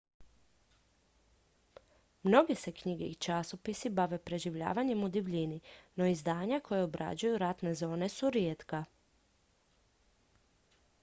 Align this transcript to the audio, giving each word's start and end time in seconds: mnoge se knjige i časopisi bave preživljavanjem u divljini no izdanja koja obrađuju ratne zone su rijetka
mnoge 2.23 2.55
se 2.61 2.71
knjige 2.79 3.05
i 3.09 3.15
časopisi 3.25 3.89
bave 3.99 4.17
preživljavanjem 4.29 5.03
u 5.03 5.09
divljini 5.17 5.59
no 5.95 6.05
izdanja 6.13 6.59
koja 6.69 6.83
obrađuju 6.89 7.37
ratne 7.47 7.73
zone 7.85 8.09
su 8.17 8.29
rijetka 8.39 8.83